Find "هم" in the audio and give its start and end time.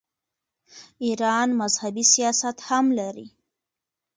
2.67-2.85